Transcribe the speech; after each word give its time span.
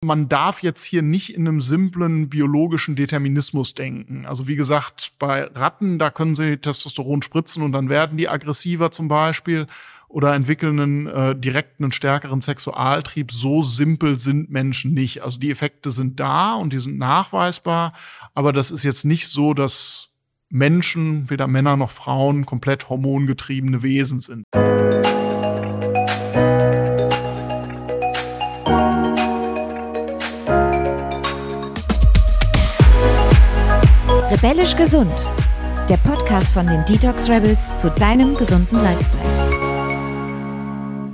man 0.00 0.28
darf 0.28 0.62
jetzt 0.62 0.84
hier 0.84 1.02
nicht 1.02 1.34
in 1.34 1.48
einem 1.48 1.60
simplen 1.60 2.28
biologischen 2.28 2.94
Determinismus 2.94 3.74
denken. 3.74 4.26
Also 4.26 4.46
wie 4.46 4.56
gesagt, 4.56 5.12
bei 5.18 5.44
Ratten, 5.54 5.98
da 5.98 6.10
können 6.10 6.36
sie 6.36 6.56
Testosteron 6.56 7.22
spritzen 7.22 7.62
und 7.62 7.72
dann 7.72 7.88
werden 7.88 8.16
die 8.16 8.28
aggressiver 8.28 8.92
zum 8.92 9.08
Beispiel 9.08 9.66
oder 10.06 10.34
entwickeln 10.34 10.80
einen 10.80 11.06
äh, 11.06 11.36
direkt 11.36 11.80
einen 11.80 11.92
stärkeren 11.92 12.40
Sexualtrieb. 12.40 13.32
So 13.32 13.62
simpel 13.62 14.18
sind 14.20 14.50
Menschen 14.50 14.94
nicht. 14.94 15.22
Also 15.22 15.38
die 15.38 15.50
Effekte 15.50 15.90
sind 15.90 16.20
da 16.20 16.54
und 16.54 16.72
die 16.72 16.80
sind 16.80 16.98
nachweisbar, 16.98 17.92
aber 18.34 18.52
das 18.52 18.70
ist 18.70 18.84
jetzt 18.84 19.04
nicht 19.04 19.28
so, 19.28 19.52
dass 19.52 20.10
Menschen, 20.48 21.28
weder 21.28 21.46
Männer 21.46 21.76
noch 21.76 21.90
Frauen, 21.90 22.46
komplett 22.46 22.88
hormongetriebene 22.88 23.82
Wesen 23.82 24.20
sind. 24.20 24.44
Rebellisch 34.40 34.76
gesund. 34.76 35.12
Der 35.88 35.96
Podcast 35.96 36.52
von 36.52 36.64
den 36.64 36.84
Detox 36.84 37.28
Rebels 37.28 37.76
zu 37.78 37.90
deinem 37.90 38.36
gesunden 38.36 38.80
Lifestyle. 38.84 39.47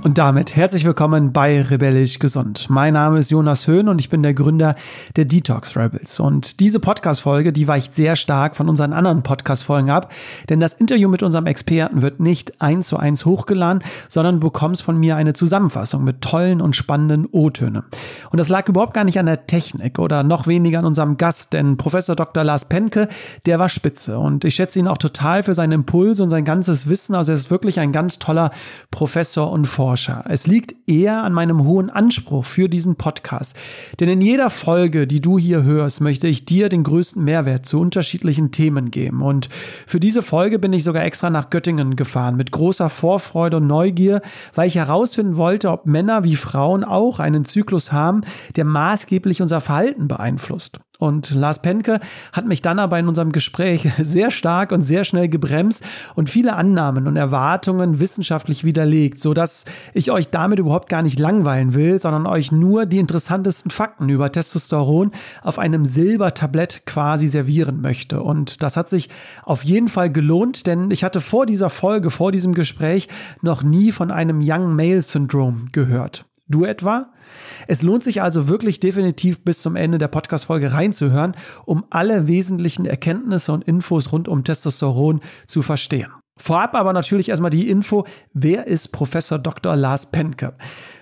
Und 0.05 0.19
damit 0.19 0.55
herzlich 0.55 0.85
willkommen 0.85 1.33
bei 1.33 1.63
Rebellisch 1.63 2.19
Gesund. 2.19 2.69
Mein 2.69 2.93
Name 2.93 3.17
ist 3.17 3.31
Jonas 3.31 3.65
Höhn 3.65 3.89
und 3.89 3.99
ich 3.99 4.11
bin 4.11 4.21
der 4.21 4.35
Gründer 4.35 4.75
der 5.15 5.25
Detox 5.25 5.75
Rebels. 5.75 6.19
Und 6.19 6.59
diese 6.59 6.79
Podcast-Folge, 6.79 7.51
die 7.51 7.67
weicht 7.67 7.95
sehr 7.95 8.15
stark 8.15 8.55
von 8.55 8.69
unseren 8.69 8.93
anderen 8.93 9.23
Podcast-Folgen 9.23 9.89
ab, 9.89 10.11
denn 10.47 10.59
das 10.59 10.73
Interview 10.73 11.09
mit 11.09 11.23
unserem 11.23 11.47
Experten 11.47 12.03
wird 12.03 12.19
nicht 12.19 12.61
eins 12.61 12.89
zu 12.89 12.97
eins 12.97 13.25
hochgeladen, 13.25 13.83
sondern 14.07 14.35
du 14.35 14.41
bekommst 14.41 14.83
von 14.83 14.95
mir 14.95 15.15
eine 15.15 15.33
Zusammenfassung 15.33 16.03
mit 16.03 16.21
tollen 16.21 16.61
und 16.61 16.75
spannenden 16.75 17.25
O-Tönen. 17.31 17.81
Und 18.29 18.39
das 18.39 18.47
lag 18.47 18.69
überhaupt 18.69 18.93
gar 18.93 19.05
nicht 19.05 19.17
an 19.17 19.25
der 19.25 19.47
Technik 19.47 19.97
oder 19.97 20.21
noch 20.21 20.45
weniger 20.45 20.77
an 20.77 20.85
unserem 20.85 21.17
Gast, 21.17 21.51
denn 21.53 21.77
Professor 21.77 22.15
Dr. 22.15 22.43
Lars 22.43 22.65
Penke, 22.65 23.07
der 23.47 23.57
war 23.57 23.69
spitze 23.69 24.19
und 24.19 24.45
ich 24.45 24.53
schätze 24.53 24.77
ihn 24.77 24.87
auch 24.87 24.99
total 24.99 25.41
für 25.41 25.55
seinen 25.55 25.71
Impuls 25.71 26.19
und 26.19 26.29
sein 26.29 26.45
ganzes 26.45 26.87
Wissen. 26.87 27.15
Also 27.15 27.31
er 27.31 27.37
ist 27.37 27.49
wirklich 27.49 27.79
ein 27.79 27.91
ganz 27.91 28.19
toller 28.19 28.51
Professor 28.91 29.51
und 29.51 29.65
Forscher. 29.65 29.94
Forscher. 29.95 30.25
Es 30.27 30.45
liegt 30.45 30.75
eher 30.87 31.23
an 31.23 31.31
meinem 31.31 31.63
hohen 31.63 31.89
Anspruch 31.89 32.43
für 32.43 32.67
diesen 32.67 32.97
Podcast. 32.97 33.55
Denn 34.01 34.09
in 34.09 34.19
jeder 34.19 34.49
Folge, 34.49 35.07
die 35.07 35.21
du 35.21 35.39
hier 35.39 35.63
hörst, 35.63 36.01
möchte 36.01 36.27
ich 36.27 36.43
dir 36.43 36.67
den 36.67 36.83
größten 36.83 37.23
Mehrwert 37.23 37.65
zu 37.65 37.79
unterschiedlichen 37.79 38.51
Themen 38.51 38.91
geben. 38.91 39.21
Und 39.21 39.47
für 39.87 40.01
diese 40.01 40.21
Folge 40.21 40.59
bin 40.59 40.73
ich 40.73 40.83
sogar 40.83 41.05
extra 41.05 41.29
nach 41.29 41.49
Göttingen 41.49 41.95
gefahren, 41.95 42.35
mit 42.35 42.51
großer 42.51 42.89
Vorfreude 42.89 43.55
und 43.55 43.67
Neugier, 43.67 44.21
weil 44.53 44.67
ich 44.67 44.75
herausfinden 44.75 45.37
wollte, 45.37 45.71
ob 45.71 45.85
Männer 45.85 46.25
wie 46.25 46.35
Frauen 46.35 46.83
auch 46.83 47.21
einen 47.21 47.45
Zyklus 47.45 47.93
haben, 47.93 48.19
der 48.57 48.65
maßgeblich 48.65 49.41
unser 49.41 49.61
Verhalten 49.61 50.09
beeinflusst. 50.09 50.81
Und 50.99 51.33
Lars 51.33 51.61
Penke 51.61 51.99
hat 52.31 52.45
mich 52.45 52.61
dann 52.61 52.79
aber 52.79 52.99
in 52.99 53.07
unserem 53.07 53.31
Gespräch 53.31 53.89
sehr 54.01 54.31
stark 54.31 54.71
und 54.71 54.81
sehr 54.81 55.03
schnell 55.03 55.27
gebremst 55.27 55.83
und 56.15 56.29
viele 56.29 56.55
Annahmen 56.55 57.07
und 57.07 57.15
Erwartungen 57.15 57.99
wissenschaftlich 57.99 58.63
widerlegt, 58.63 59.19
sodass 59.19 59.65
ich 59.93 60.11
euch 60.11 60.29
damit 60.29 60.59
überhaupt 60.59 60.89
gar 60.89 61.01
nicht 61.01 61.19
langweilen 61.19 61.73
will, 61.73 62.01
sondern 62.01 62.27
euch 62.27 62.51
nur 62.51 62.85
die 62.85 62.99
interessantesten 62.99 63.71
Fakten 63.71 64.09
über 64.09 64.31
Testosteron 64.31 65.11
auf 65.43 65.59
einem 65.59 65.85
Silbertablett 65.85 66.85
quasi 66.85 67.27
servieren 67.27 67.81
möchte. 67.81 68.21
Und 68.21 68.63
das 68.63 68.77
hat 68.77 68.89
sich 68.89 69.09
auf 69.43 69.63
jeden 69.63 69.87
Fall 69.87 70.11
gelohnt, 70.11 70.67
denn 70.67 70.91
ich 70.91 71.03
hatte 71.03 71.21
vor 71.21 71.45
dieser 71.45 71.69
Folge, 71.69 72.09
vor 72.09 72.31
diesem 72.31 72.53
Gespräch 72.53 73.07
noch 73.41 73.63
nie 73.63 73.91
von 73.91 74.11
einem 74.11 74.41
Young 74.43 74.75
Male 74.75 75.01
Syndrome 75.01 75.65
gehört. 75.71 76.25
Du 76.47 76.63
etwa? 76.63 77.11
Es 77.67 77.81
lohnt 77.81 78.03
sich 78.03 78.21
also 78.21 78.47
wirklich 78.47 78.79
definitiv 78.79 79.43
bis 79.43 79.61
zum 79.61 79.75
Ende 79.75 79.97
der 79.97 80.07
Podcast-Folge 80.07 80.73
reinzuhören, 80.73 81.35
um 81.65 81.85
alle 81.89 82.27
wesentlichen 82.27 82.85
Erkenntnisse 82.85 83.51
und 83.51 83.63
Infos 83.63 84.11
rund 84.11 84.27
um 84.27 84.43
Testosteron 84.43 85.21
zu 85.47 85.63
verstehen. 85.63 86.11
Vorab 86.37 86.75
aber 86.75 86.93
natürlich 86.93 87.29
erstmal 87.29 87.49
die 87.49 87.69
Info, 87.69 88.05
wer 88.33 88.67
ist 88.67 88.89
Professor 88.89 89.39
Dr. 89.39 89.75
Lars 89.75 90.11
Penke? 90.11 90.53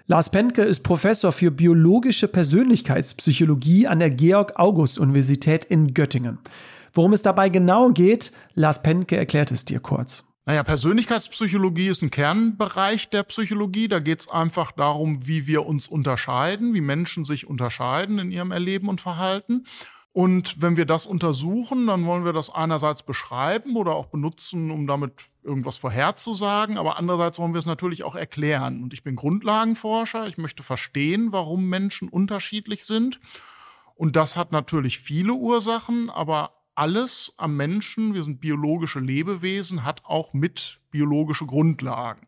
Lars 0.05 0.29
Penke 0.29 0.61
ist 0.61 0.81
Professor 0.81 1.31
für 1.31 1.49
biologische 1.49 2.27
Persönlichkeitspsychologie 2.27 3.87
an 3.87 3.99
der 3.99 4.11
Georg-August-Universität 4.11 5.65
in 5.65 5.93
Göttingen. 5.93 6.37
Worum 6.93 7.13
es 7.13 7.23
dabei 7.23 7.49
genau 7.49 7.89
geht, 7.89 8.31
Lars 8.53 8.83
Penke 8.83 9.17
erklärt 9.17 9.51
es 9.51 9.65
dir 9.65 9.79
kurz. 9.79 10.23
Naja, 10.45 10.63
Persönlichkeitspsychologie 10.63 11.87
ist 11.87 12.01
ein 12.01 12.11
Kernbereich 12.11 13.09
der 13.09 13.23
Psychologie. 13.23 13.87
Da 13.87 13.99
geht 13.99 14.21
es 14.21 14.29
einfach 14.29 14.73
darum, 14.73 15.25
wie 15.25 15.47
wir 15.47 15.65
uns 15.65 15.87
unterscheiden, 15.87 16.73
wie 16.73 16.81
Menschen 16.81 17.23
sich 17.23 17.47
unterscheiden 17.47 18.19
in 18.19 18.29
ihrem 18.29 18.51
Erleben 18.51 18.89
und 18.89 18.99
Verhalten. 18.99 19.65
Und 20.11 20.61
wenn 20.61 20.75
wir 20.75 20.85
das 20.85 21.07
untersuchen, 21.07 21.87
dann 21.87 22.05
wollen 22.05 22.25
wir 22.25 22.33
das 22.33 22.49
einerseits 22.51 23.03
beschreiben 23.03 23.77
oder 23.77 23.95
auch 23.95 24.07
benutzen, 24.07 24.69
um 24.69 24.85
damit 24.85 25.13
irgendwas 25.43 25.77
vorherzusagen, 25.77 26.77
aber 26.77 26.97
andererseits 26.97 27.39
wollen 27.39 27.53
wir 27.53 27.59
es 27.59 27.65
natürlich 27.65 28.03
auch 28.03 28.15
erklären. 28.15 28.83
Und 28.83 28.93
ich 28.93 29.03
bin 29.03 29.15
Grundlagenforscher, 29.15 30.27
ich 30.27 30.37
möchte 30.37 30.61
verstehen, 30.61 31.31
warum 31.31 31.67
Menschen 31.67 32.09
unterschiedlich 32.09 32.85
sind. 32.85 33.19
Und 33.95 34.15
das 34.15 34.37
hat 34.37 34.51
natürlich 34.51 34.99
viele 34.99 35.33
Ursachen, 35.33 36.11
aber 36.11 36.62
alles 36.75 37.34
am 37.38 37.56
Menschen, 37.57 38.13
wir 38.13 38.23
sind 38.23 38.39
biologische 38.39 39.00
Lebewesen, 39.00 39.84
hat 39.84 40.03
auch 40.06 40.34
mit 40.34 40.79
biologische 40.91 41.45
Grundlagen. 41.45 42.28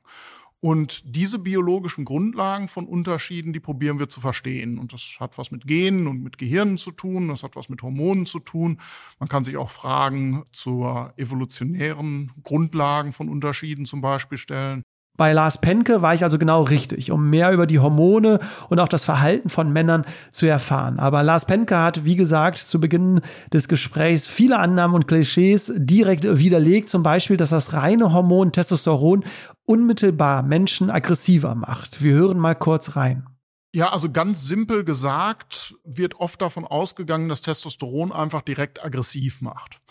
Und 0.66 1.04
diese 1.06 1.38
biologischen 1.38 2.06
Grundlagen 2.06 2.68
von 2.68 2.88
Unterschieden, 2.88 3.54
die 3.54 3.60
probieren 3.60 4.00
wir 4.00 4.10
zu 4.10 4.20
verstehen. 4.20 4.80
Und 4.80 4.94
das 4.94 5.18
hat 5.20 5.38
was 5.38 5.52
mit 5.52 5.68
Genen 5.68 6.08
und 6.08 6.24
mit 6.24 6.40
Gehirnen 6.40 6.78
zu 6.78 6.90
tun, 6.90 7.28
das 7.28 7.44
hat 7.44 7.56
was 7.56 7.70
mit 7.70 7.84
Hormonen 7.84 8.26
zu 8.26 8.40
tun. 8.40 8.80
Man 9.20 9.30
kann 9.30 9.44
sich 9.44 9.58
auch 9.58 9.70
Fragen 9.70 10.44
zur 10.54 11.14
evolutionären 11.18 12.32
Grundlagen 12.42 13.14
von 13.14 13.30
Unterschieden 13.30 13.86
zum 13.86 14.02
Beispiel 14.02 14.40
stellen. 14.40 14.82
Bei 15.18 15.32
Lars 15.32 15.60
Penke 15.62 16.02
war 16.02 16.14
ich 16.14 16.24
also 16.24 16.38
genau 16.38 16.64
richtig, 16.64 17.12
um 17.12 17.30
mehr 17.30 17.52
über 17.52 17.68
die 17.68 17.80
Hormone 17.80 18.40
und 18.70 18.80
auch 18.80 18.90
das 18.90 19.06
Verhalten 19.06 19.50
von 19.50 19.72
Männern 19.72 20.06
zu 20.32 20.46
erfahren. 20.46 21.00
Aber 21.00 21.24
Lars 21.24 21.46
Penke 21.46 21.78
hat, 21.78 22.04
wie 22.04 22.18
gesagt, 22.18 22.58
zu 22.58 22.82
Beginn 22.82 23.22
des 23.54 23.68
Gesprächs 23.68 24.28
viele 24.28 24.60
Annahmen 24.60 24.96
und 24.96 25.08
Klischees 25.08 25.72
direkt 25.76 26.26
widerlegt. 26.26 26.90
Zum 26.90 27.04
Beispiel, 27.04 27.38
dass 27.38 27.52
das 27.52 27.74
reine 27.74 28.12
Hormon 28.12 28.52
Testosteron 28.52 29.24
unmittelbar 29.66 30.44
Menschen 30.44 30.92
aggressiver 30.92 31.56
macht. 31.56 32.04
Wir 32.04 32.14
hören 32.14 32.38
mal 32.38 32.56
kurz 32.56 32.96
rein. 32.96 33.26
Ja, 33.74 33.92
also 33.92 34.10
ganz 34.10 34.48
simpel 34.48 34.86
gesagt 34.86 35.76
wird 35.84 36.16
oft 36.16 36.42
davon 36.42 36.66
ausgegangen, 36.66 37.28
dass 37.28 37.42
Testosteron 37.42 38.14
einfach 38.14 38.42
direkt 38.42 38.84
aggressiv 38.84 39.42
macht. 39.42 39.82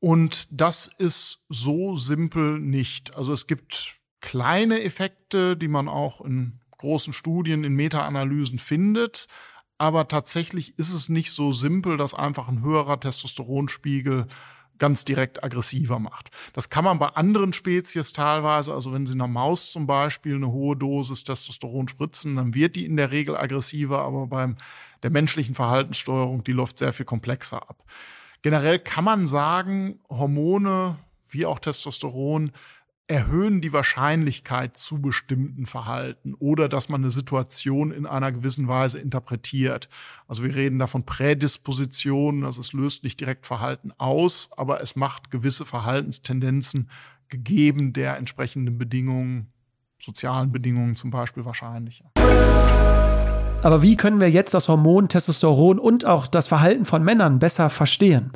Und 0.00 0.48
das 0.50 0.90
ist 0.98 1.44
so 1.48 1.94
simpel 1.94 2.58
nicht. 2.58 3.14
Also 3.16 3.32
es 3.32 3.46
gibt 3.46 3.99
kleine 4.20 4.82
Effekte, 4.82 5.56
die 5.56 5.68
man 5.68 5.88
auch 5.88 6.20
in 6.20 6.60
großen 6.78 7.12
Studien, 7.12 7.64
in 7.64 7.74
Meta-Analysen 7.74 8.58
findet. 8.58 9.26
Aber 9.78 10.08
tatsächlich 10.08 10.78
ist 10.78 10.92
es 10.92 11.08
nicht 11.08 11.32
so 11.32 11.52
simpel, 11.52 11.96
dass 11.96 12.14
einfach 12.14 12.48
ein 12.48 12.62
höherer 12.62 13.00
Testosteronspiegel 13.00 14.26
ganz 14.80 15.04
direkt 15.04 15.44
aggressiver 15.44 15.98
macht. 15.98 16.30
Das 16.54 16.70
kann 16.70 16.84
man 16.84 16.98
bei 16.98 17.08
anderen 17.08 17.52
Spezies 17.52 18.12
teilweise, 18.12 18.74
also 18.74 18.92
wenn 18.92 19.06
Sie 19.06 19.12
einer 19.12 19.28
Maus 19.28 19.70
zum 19.70 19.86
Beispiel 19.86 20.34
eine 20.34 20.50
hohe 20.50 20.76
Dosis 20.76 21.22
Testosteron 21.22 21.86
spritzen, 21.86 22.36
dann 22.36 22.54
wird 22.54 22.76
die 22.76 22.86
in 22.86 22.96
der 22.96 23.10
Regel 23.10 23.36
aggressiver, 23.36 24.00
aber 24.00 24.26
beim 24.26 24.56
der 25.02 25.10
menschlichen 25.10 25.54
Verhaltenssteuerung, 25.54 26.42
die 26.44 26.52
läuft 26.52 26.78
sehr 26.78 26.92
viel 26.92 27.06
komplexer 27.06 27.62
ab. 27.68 27.84
Generell 28.42 28.78
kann 28.78 29.04
man 29.04 29.26
sagen, 29.26 30.00
Hormone 30.08 30.96
wie 31.28 31.46
auch 31.46 31.58
Testosteron 31.58 32.52
erhöhen 33.10 33.60
die 33.60 33.72
Wahrscheinlichkeit 33.72 34.76
zu 34.76 35.02
bestimmten 35.02 35.66
Verhalten 35.66 36.34
oder 36.34 36.68
dass 36.68 36.88
man 36.88 37.02
eine 37.02 37.10
Situation 37.10 37.90
in 37.90 38.06
einer 38.06 38.30
gewissen 38.30 38.68
Weise 38.68 39.00
interpretiert. 39.00 39.88
Also 40.28 40.44
wir 40.44 40.54
reden 40.54 40.78
da 40.78 40.86
von 40.86 41.04
Prädispositionen, 41.04 42.44
also 42.44 42.60
es 42.60 42.72
löst 42.72 43.02
nicht 43.02 43.18
direkt 43.18 43.46
Verhalten 43.46 43.92
aus, 43.98 44.50
aber 44.56 44.80
es 44.80 44.94
macht 44.94 45.32
gewisse 45.32 45.66
Verhaltenstendenzen 45.66 46.88
gegeben 47.28 47.92
der 47.92 48.16
entsprechenden 48.16 48.78
Bedingungen, 48.78 49.48
sozialen 50.00 50.52
Bedingungen 50.52 50.94
zum 50.94 51.10
Beispiel 51.10 51.44
wahrscheinlicher. 51.44 52.12
Aber 53.62 53.82
wie 53.82 53.96
können 53.96 54.20
wir 54.20 54.30
jetzt 54.30 54.54
das 54.54 54.68
Hormon 54.68 55.08
Testosteron 55.08 55.80
und 55.80 56.06
auch 56.06 56.28
das 56.28 56.46
Verhalten 56.46 56.84
von 56.84 57.02
Männern 57.02 57.40
besser 57.40 57.70
verstehen? 57.70 58.32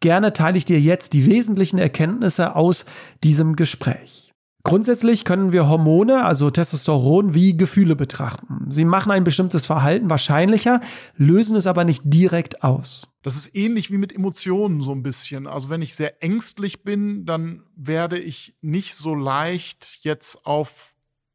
Gerne 0.00 0.32
teile 0.32 0.58
ich 0.58 0.64
dir 0.64 0.80
jetzt 0.80 1.12
die 1.12 1.26
wesentlichen 1.26 1.78
Erkenntnisse 1.78 2.54
aus 2.56 2.84
diesem 3.22 3.56
Gespräch. 3.56 4.26
Grundsätzlich 4.66 5.24
können 5.24 5.52
wir 5.52 5.68
Hormone, 5.68 6.24
also 6.24 6.50
Testosteron, 6.50 7.34
wie 7.34 7.56
Gefühle 7.56 7.94
betrachten. 7.94 8.66
Sie 8.68 8.84
machen 8.84 9.12
ein 9.12 9.22
bestimmtes 9.22 9.64
Verhalten 9.64 10.10
wahrscheinlicher, 10.10 10.80
lösen 11.14 11.54
es 11.54 11.68
aber 11.68 11.84
nicht 11.84 12.02
direkt 12.04 12.64
aus. 12.64 13.12
Das 13.22 13.36
ist 13.36 13.56
ähnlich 13.56 13.92
wie 13.92 13.96
mit 13.96 14.12
Emotionen 14.12 14.80
so 14.80 14.90
ein 14.90 15.04
bisschen. 15.04 15.46
Also 15.46 15.70
wenn 15.70 15.82
ich 15.82 15.94
sehr 15.94 16.20
ängstlich 16.20 16.82
bin, 16.82 17.26
dann 17.26 17.62
werde 17.76 18.18
ich 18.18 18.56
nicht 18.60 18.96
so 18.96 19.14
leicht 19.14 20.00
jetzt 20.02 20.44
auf 20.44 20.94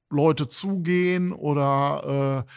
Leute 0.09 0.49
zugehen 0.49 1.31
oder 1.31 2.45
äh, 2.47 2.51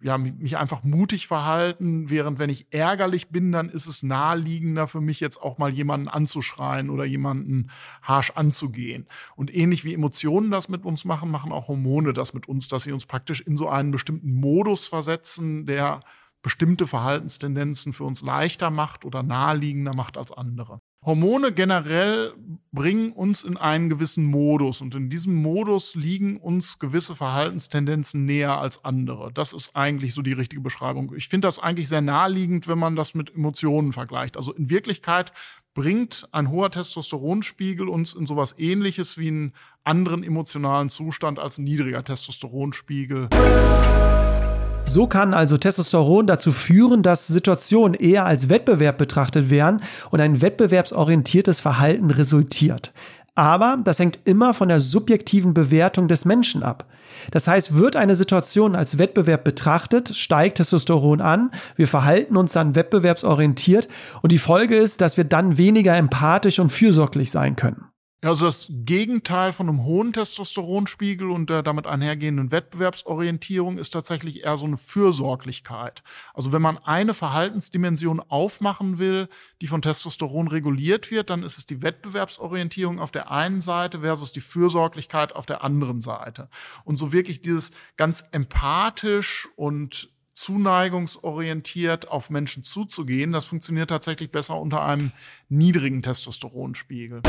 ja, 0.00 0.18
mich 0.18 0.58
einfach 0.58 0.82
mutig 0.82 1.26
verhalten, 1.26 2.10
während 2.10 2.38
wenn 2.38 2.50
ich 2.50 2.66
ärgerlich 2.70 3.28
bin, 3.28 3.52
dann 3.52 3.68
ist 3.68 3.86
es 3.86 4.02
naheliegender 4.02 4.86
für 4.86 5.00
mich 5.00 5.20
jetzt 5.20 5.40
auch 5.40 5.56
mal 5.58 5.70
jemanden 5.70 6.08
anzuschreien 6.08 6.90
oder 6.90 7.04
jemanden 7.04 7.70
harsch 8.02 8.32
anzugehen. 8.32 9.06
Und 9.34 9.54
ähnlich 9.54 9.84
wie 9.84 9.94
Emotionen 9.94 10.50
das 10.50 10.68
mit 10.68 10.84
uns 10.84 11.04
machen, 11.04 11.30
machen 11.30 11.52
auch 11.52 11.68
Hormone 11.68 12.12
das 12.12 12.34
mit 12.34 12.48
uns, 12.48 12.68
dass 12.68 12.82
sie 12.82 12.92
uns 12.92 13.06
praktisch 13.06 13.40
in 13.40 13.56
so 13.56 13.68
einen 13.68 13.92
bestimmten 13.92 14.34
Modus 14.34 14.86
versetzen, 14.88 15.64
der 15.64 16.00
bestimmte 16.42 16.86
Verhaltenstendenzen 16.86 17.94
für 17.94 18.04
uns 18.04 18.20
leichter 18.20 18.70
macht 18.70 19.04
oder 19.04 19.22
naheliegender 19.22 19.94
macht 19.94 20.18
als 20.18 20.30
andere. 20.32 20.80
Hormone 21.04 21.52
generell 21.52 22.32
bringen 22.72 23.12
uns 23.12 23.44
in 23.44 23.58
einen 23.58 23.90
gewissen 23.90 24.24
Modus 24.24 24.80
und 24.80 24.94
in 24.94 25.10
diesem 25.10 25.34
Modus 25.34 25.94
liegen 25.94 26.38
uns 26.38 26.78
gewisse 26.78 27.14
Verhaltenstendenzen 27.14 28.24
näher 28.24 28.58
als 28.58 28.84
andere. 28.84 29.30
Das 29.32 29.52
ist 29.52 29.76
eigentlich 29.76 30.14
so 30.14 30.22
die 30.22 30.32
richtige 30.32 30.62
Beschreibung. 30.62 31.14
Ich 31.14 31.28
finde 31.28 31.46
das 31.46 31.58
eigentlich 31.58 31.88
sehr 31.88 32.00
naheliegend, 32.00 32.66
wenn 32.66 32.78
man 32.78 32.96
das 32.96 33.14
mit 33.14 33.34
Emotionen 33.34 33.92
vergleicht. 33.92 34.38
Also 34.38 34.52
in 34.54 34.70
Wirklichkeit 34.70 35.32
bringt 35.74 36.26
ein 36.32 36.50
hoher 36.50 36.70
Testosteronspiegel 36.70 37.88
uns 37.88 38.14
in 38.14 38.26
sowas 38.26 38.54
ähnliches 38.56 39.18
wie 39.18 39.28
einen 39.28 39.52
anderen 39.82 40.24
emotionalen 40.24 40.88
Zustand 40.88 41.38
als 41.38 41.58
ein 41.58 41.64
niedriger 41.64 42.02
Testosteronspiegel. 42.02 43.28
So 44.86 45.08
kann 45.08 45.34
also 45.34 45.56
Testosteron 45.56 46.26
dazu 46.26 46.52
führen, 46.52 47.02
dass 47.02 47.26
Situationen 47.26 47.94
eher 47.94 48.26
als 48.26 48.48
Wettbewerb 48.48 48.96
betrachtet 48.96 49.50
werden 49.50 49.82
und 50.10 50.20
ein 50.20 50.40
wettbewerbsorientiertes 50.40 51.60
Verhalten 51.60 52.10
resultiert. 52.10 52.92
Aber 53.34 53.78
das 53.82 53.98
hängt 53.98 54.20
immer 54.24 54.54
von 54.54 54.68
der 54.68 54.78
subjektiven 54.78 55.52
Bewertung 55.54 56.06
des 56.06 56.24
Menschen 56.24 56.62
ab. 56.62 56.86
Das 57.32 57.48
heißt, 57.48 57.76
wird 57.76 57.96
eine 57.96 58.14
Situation 58.14 58.76
als 58.76 58.98
Wettbewerb 58.98 59.42
betrachtet, 59.42 60.16
steigt 60.16 60.58
Testosteron 60.58 61.20
an, 61.20 61.50
wir 61.76 61.88
verhalten 61.88 62.36
uns 62.36 62.52
dann 62.52 62.74
wettbewerbsorientiert 62.74 63.88
und 64.22 64.30
die 64.30 64.38
Folge 64.38 64.76
ist, 64.76 65.00
dass 65.00 65.16
wir 65.16 65.24
dann 65.24 65.58
weniger 65.58 65.96
empathisch 65.96 66.60
und 66.60 66.70
fürsorglich 66.70 67.30
sein 67.30 67.56
können. 67.56 67.86
Also 68.24 68.46
das 68.46 68.68
Gegenteil 68.70 69.52
von 69.52 69.68
einem 69.68 69.84
hohen 69.84 70.14
Testosteronspiegel 70.14 71.30
und 71.30 71.50
der 71.50 71.62
damit 71.62 71.86
einhergehenden 71.86 72.50
Wettbewerbsorientierung 72.50 73.76
ist 73.76 73.90
tatsächlich 73.90 74.44
eher 74.44 74.56
so 74.56 74.64
eine 74.64 74.78
Fürsorglichkeit. 74.78 76.02
Also 76.32 76.50
wenn 76.50 76.62
man 76.62 76.78
eine 76.78 77.12
Verhaltensdimension 77.12 78.20
aufmachen 78.20 78.98
will, 78.98 79.28
die 79.60 79.66
von 79.66 79.82
Testosteron 79.82 80.48
reguliert 80.48 81.10
wird, 81.10 81.28
dann 81.28 81.42
ist 81.42 81.58
es 81.58 81.66
die 81.66 81.82
Wettbewerbsorientierung 81.82 82.98
auf 82.98 83.10
der 83.10 83.30
einen 83.30 83.60
Seite 83.60 84.00
versus 84.00 84.32
die 84.32 84.40
Fürsorglichkeit 84.40 85.34
auf 85.34 85.44
der 85.44 85.62
anderen 85.62 86.00
Seite. 86.00 86.48
Und 86.84 86.96
so 86.96 87.12
wirklich 87.12 87.42
dieses 87.42 87.72
ganz 87.98 88.24
empathisch 88.32 89.48
und 89.54 90.08
zuneigungsorientiert 90.34 92.08
auf 92.08 92.28
Menschen 92.30 92.64
zuzugehen, 92.64 93.32
das 93.32 93.46
funktioniert 93.46 93.90
tatsächlich 93.90 94.30
besser 94.30 94.60
unter 94.60 94.84
einem 94.84 95.12
niedrigen 95.48 96.02
Testosteronspiegel. 96.02 97.22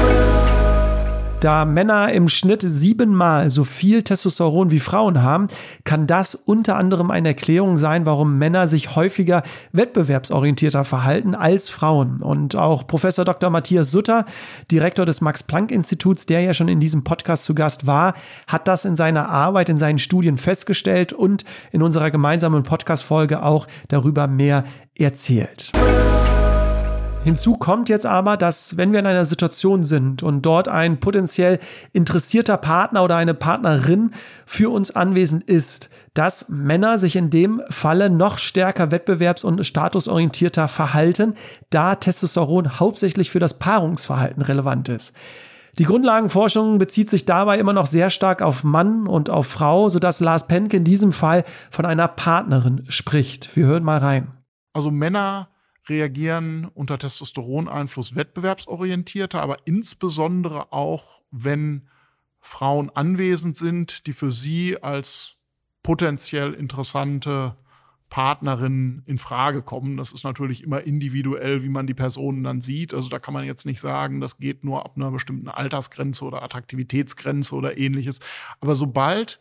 Da 1.46 1.64
Männer 1.64 2.12
im 2.12 2.28
Schnitt 2.28 2.64
siebenmal 2.64 3.52
so 3.52 3.64
viel 3.64 4.02
Testosteron 4.02 4.72
wie 4.72 4.80
Frauen 4.80 5.22
haben, 5.22 5.48
kann 5.84 6.08
das 6.08 6.34
unter 6.34 6.76
anderem 6.76 7.12
eine 7.12 7.28
Erklärung 7.28 7.78
sein, 7.78 8.08
warum 8.08 8.40
Männer 8.40 8.68
sich 8.68 8.96
häufiger 8.96 9.44
wettbewerbsorientierter 9.72 10.84
verhalten 10.86 11.36
als 11.36 11.70
Frauen. 11.70 12.24
Und 12.24 12.56
auch 12.56 12.88
Professor 12.88 13.26
Dr. 13.26 13.52
Matthias 13.52 13.92
Sutter, 13.92 14.26
Direktor 14.72 15.06
des 15.06 15.22
Max-Planck-Instituts, 15.22 16.26
der 16.26 16.42
ja 16.42 16.56
schon 16.56 16.68
in 16.68 16.80
diesem 16.80 17.04
Podcast 17.04 17.46
zu 17.46 17.54
Gast 17.54 17.86
war, 17.86 18.16
hat 18.48 18.68
das 18.68 18.84
in 18.84 18.96
seiner 18.96 19.30
Arbeit, 19.30 19.70
in 19.70 19.78
seinen 19.78 20.00
Studien 20.00 20.40
festgestellt 20.40 21.14
und 21.14 21.46
in 21.72 21.84
unserer 21.84 22.10
gemeinsamen 22.10 22.64
Podcast-Folge 22.64 23.44
auch 23.44 23.68
darüber 23.88 24.26
mehr 24.26 24.64
erzählt. 24.98 25.72
Hinzu 27.26 27.58
kommt 27.58 27.90
jetzt 27.90 28.06
aber, 28.06 28.38
dass 28.38 28.78
wenn 28.78 28.92
wir 28.92 29.00
in 29.00 29.08
einer 29.08 29.26
Situation 29.26 29.84
sind 29.84 30.22
und 30.22 30.44
dort 30.44 30.68
ein 30.68 31.00
potenziell 31.00 31.58
interessierter 31.92 32.56
Partner 32.56 33.04
oder 33.04 33.16
eine 33.16 33.34
Partnerin 33.34 34.12
für 34.46 34.72
uns 34.72 34.92
anwesend 34.92 35.44
ist, 35.44 35.90
dass 36.14 36.50
Männer 36.50 37.00
sich 37.00 37.16
in 37.16 37.32
dem 37.32 37.64
Falle 37.72 38.12
noch 38.12 38.38
stärker 38.38 38.92
wettbewerbs- 38.92 39.44
und 39.44 39.66
statusorientierter 39.66 40.68
verhalten, 40.68 41.34
da 41.72 41.96
Testosteron 41.96 42.80
hauptsächlich 42.80 43.32
für 43.32 43.40
das 43.40 43.58
Paarungsverhalten 43.58 44.44
relevant 44.44 44.90
ist. 44.90 45.16
Die 45.80 45.86
Grundlagenforschung 45.86 46.78
bezieht 46.78 47.10
sich 47.10 47.26
dabei 47.26 47.58
immer 47.58 47.74
noch 47.74 47.88
sehr 47.88 48.12
stark 48.12 48.44
auf 48.44 48.64
Mann 48.64 49.08
und 49.08 49.32
auf 49.32 49.48
Frau, 49.48 49.90
sodass 49.90 50.20
Lars 50.20 50.46
Penke 50.46 50.78
in 50.78 50.84
diesem 50.84 51.12
Fall 51.12 51.44
von 51.72 51.88
einer 51.88 52.08
Partnerin 52.08 52.86
spricht. 52.88 53.56
Wir 53.56 53.66
hören 53.66 53.84
mal 53.84 53.98
rein. 53.98 54.28
Also 54.74 54.92
Männer 54.92 55.48
reagieren 55.88 56.66
unter 56.74 56.98
Testosteroneinfluss 56.98 58.16
wettbewerbsorientierter, 58.16 59.42
aber 59.42 59.60
insbesondere 59.66 60.74
auch, 60.74 61.22
wenn 61.32 61.88
Frauen 62.40 62.90
anwesend 62.90 63.58
sind, 63.58 64.08
die 64.08 64.14
für 64.14 64.32
sie 64.32 64.82
als 64.82 65.36
potenziell 65.84 66.54
interessante 66.54 67.56
Partnerin 68.10 69.04
in 69.06 69.18
Frage 69.18 69.62
kommen. 69.62 69.98
Das 69.98 70.12
ist 70.12 70.24
natürlich 70.24 70.64
immer 70.64 70.82
individuell, 70.82 71.64
wie 71.64 71.70
man 71.70 71.88
die 71.88 71.94
Personen 71.94 72.44
dann 72.44 72.62
sieht. 72.62 72.94
Also 72.94 73.10
da 73.10 73.20
kann 73.20 73.34
man 73.34 73.46
jetzt 73.46 73.66
nicht 73.66 73.80
sagen, 73.80 74.22
das 74.22 74.38
geht 74.38 74.64
nur 74.64 74.86
ab 74.86 74.94
einer 74.96 75.12
bestimmten 75.12 75.50
Altersgrenze 75.50 76.24
oder 76.24 76.44
Attraktivitätsgrenze 76.44 77.56
oder 77.56 77.78
ähnliches. 77.78 78.20
Aber 78.62 78.76
sobald 78.76 79.40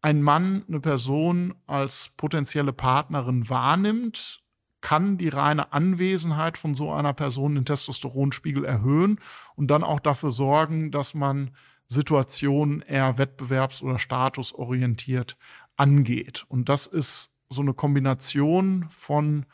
ein 0.00 0.22
Mann 0.22 0.64
eine 0.68 0.80
Person 0.80 1.54
als 1.66 2.10
potenzielle 2.16 2.72
Partnerin 2.72 3.48
wahrnimmt, 3.48 4.41
kann 4.82 5.16
die 5.16 5.30
reine 5.30 5.72
Anwesenheit 5.72 6.58
von 6.58 6.74
so 6.74 6.92
einer 6.92 7.14
Person 7.14 7.54
den 7.54 7.64
Testosteronspiegel 7.64 8.64
erhöhen 8.64 9.18
und 9.54 9.68
dann 9.68 9.84
auch 9.84 10.00
dafür 10.00 10.32
sorgen, 10.32 10.90
dass 10.90 11.14
man 11.14 11.52
Situationen 11.88 12.82
eher 12.82 13.16
wettbewerbs- 13.16 13.82
oder 13.82 13.98
statusorientiert 13.98 15.36
angeht. 15.76 16.44
Und 16.48 16.68
das 16.68 16.86
ist 16.86 17.30
so 17.48 17.62
eine 17.62 17.74
Kombination 17.74 18.86
von 18.90 19.46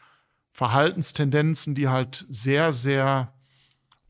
Verhaltenstendenzen, 0.51 1.75
die 1.75 1.89
halt 1.89 2.27
sehr, 2.29 2.73
sehr 2.73 3.33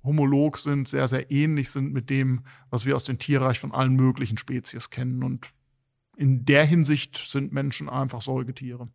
homolog 0.05 0.59
sind, 0.59 0.89
sehr, 0.89 1.09
sehr 1.09 1.31
ähnlich 1.31 1.71
sind 1.71 1.93
mit 1.93 2.11
dem, 2.11 2.45
was 2.71 2.87
wir 2.87 2.97
aus 2.97 3.05
dem 3.05 3.19
Tierreich 3.19 3.59
von 3.59 3.73
allen 3.73 3.95
möglichen 3.95 4.39
Spezies 4.39 4.91
kennen. 4.91 5.23
Und 5.23 5.53
in 6.17 6.45
der 6.45 6.65
Hinsicht 6.65 7.17
sind 7.17 7.53
Menschen 7.53 7.89
einfach 7.89 8.23
Säugetiere. 8.23 8.89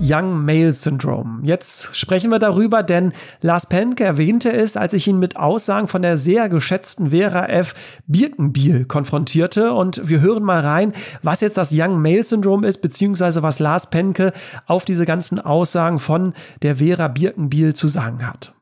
Young 0.00 0.44
Male 0.44 0.72
Syndrome. 0.72 1.40
Jetzt 1.42 1.94
sprechen 1.94 2.30
wir 2.30 2.38
darüber, 2.38 2.82
denn 2.82 3.12
Lars 3.42 3.66
Penke 3.66 4.04
erwähnte 4.04 4.50
es, 4.50 4.76
als 4.76 4.94
ich 4.94 5.06
ihn 5.06 5.18
mit 5.18 5.36
Aussagen 5.36 5.88
von 5.88 6.00
der 6.00 6.16
sehr 6.16 6.48
geschätzten 6.48 7.10
Vera 7.10 7.46
F. 7.46 7.74
Birkenbiel 8.06 8.86
konfrontierte. 8.86 9.72
Und 9.74 10.08
wir 10.08 10.20
hören 10.20 10.42
mal 10.42 10.60
rein, 10.60 10.94
was 11.22 11.42
jetzt 11.42 11.58
das 11.58 11.70
Young 11.72 12.00
Male 12.00 12.24
Syndrome 12.24 12.66
ist, 12.66 12.78
beziehungsweise 12.78 13.42
was 13.42 13.58
Lars 13.58 13.90
Penke 13.90 14.32
auf 14.66 14.84
diese 14.84 15.04
ganzen 15.04 15.38
Aussagen 15.38 15.98
von 15.98 16.32
der 16.62 16.76
Vera 16.76 17.08
Birkenbiel 17.08 17.74
zu 17.74 17.86
sagen 17.86 18.26
hat. 18.26 18.54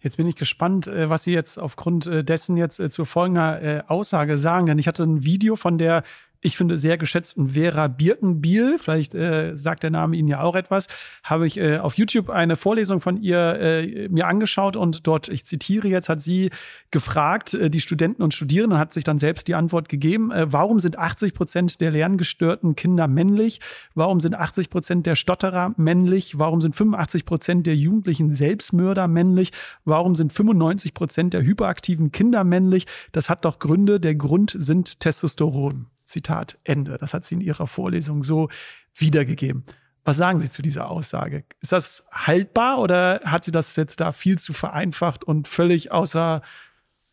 Jetzt 0.00 0.16
bin 0.16 0.26
ich 0.26 0.36
gespannt, 0.36 0.86
äh, 0.86 1.10
was 1.10 1.24
Sie 1.24 1.32
jetzt 1.32 1.58
aufgrund 1.58 2.06
äh, 2.06 2.22
dessen 2.22 2.56
jetzt 2.56 2.78
äh, 2.78 2.88
zu 2.88 3.04
folgender 3.04 3.84
Aussage 3.88 4.38
sagen. 4.38 4.66
Denn 4.66 4.78
ich 4.78 4.86
hatte 4.86 5.02
ein 5.02 5.24
Video 5.24 5.56
von 5.56 5.78
der 5.78 6.04
ich 6.46 6.56
finde, 6.56 6.78
sehr 6.78 6.96
geschätzten 6.96 7.50
Vera 7.50 7.88
Birkenbiel, 7.88 8.78
vielleicht 8.78 9.16
äh, 9.16 9.56
sagt 9.56 9.82
der 9.82 9.90
Name 9.90 10.16
Ihnen 10.16 10.28
ja 10.28 10.42
auch 10.42 10.54
etwas, 10.54 10.86
habe 11.24 11.44
ich 11.44 11.58
äh, 11.58 11.78
auf 11.78 11.98
YouTube 11.98 12.30
eine 12.30 12.54
Vorlesung 12.54 13.00
von 13.00 13.16
ihr 13.16 13.58
äh, 13.58 14.08
mir 14.08 14.28
angeschaut 14.28 14.76
und 14.76 15.08
dort, 15.08 15.28
ich 15.28 15.44
zitiere 15.44 15.88
jetzt, 15.88 16.08
hat 16.08 16.22
sie 16.22 16.50
gefragt, 16.92 17.54
äh, 17.54 17.68
die 17.68 17.80
Studenten 17.80 18.22
und 18.22 18.32
Studierenden, 18.32 18.78
hat 18.78 18.92
sich 18.92 19.02
dann 19.02 19.18
selbst 19.18 19.48
die 19.48 19.56
Antwort 19.56 19.88
gegeben, 19.88 20.30
äh, 20.30 20.52
warum 20.52 20.78
sind 20.78 20.96
80 20.96 21.34
Prozent 21.34 21.80
der 21.80 21.90
lerngestörten 21.90 22.76
Kinder 22.76 23.08
männlich? 23.08 23.60
Warum 23.94 24.20
sind 24.20 24.36
80 24.36 24.70
Prozent 24.70 25.04
der 25.04 25.16
Stotterer 25.16 25.74
männlich? 25.76 26.38
Warum 26.38 26.60
sind 26.60 26.76
85 26.76 27.26
Prozent 27.26 27.66
der 27.66 27.74
jugendlichen 27.74 28.30
Selbstmörder 28.30 29.08
männlich? 29.08 29.50
Warum 29.84 30.14
sind 30.14 30.32
95 30.32 30.94
Prozent 30.94 31.34
der 31.34 31.42
hyperaktiven 31.42 32.12
Kinder 32.12 32.44
männlich? 32.44 32.86
Das 33.10 33.28
hat 33.28 33.44
doch 33.44 33.58
Gründe. 33.58 33.98
Der 33.98 34.14
Grund 34.14 34.54
sind 34.56 35.00
Testosteron. 35.00 35.86
Zitat 36.06 36.58
Ende. 36.64 36.98
Das 36.98 37.14
hat 37.14 37.24
sie 37.24 37.34
in 37.34 37.40
ihrer 37.40 37.66
Vorlesung 37.66 38.22
so 38.22 38.48
wiedergegeben. 38.94 39.64
Was 40.04 40.18
sagen 40.18 40.38
Sie 40.38 40.48
zu 40.48 40.62
dieser 40.62 40.88
Aussage? 40.88 41.44
Ist 41.60 41.72
das 41.72 42.06
haltbar 42.12 42.78
oder 42.78 43.20
hat 43.24 43.44
sie 43.44 43.50
das 43.50 43.74
jetzt 43.74 43.98
da 44.00 44.12
viel 44.12 44.38
zu 44.38 44.52
vereinfacht 44.52 45.24
und 45.24 45.48
völlig 45.48 45.90
außer 45.90 46.42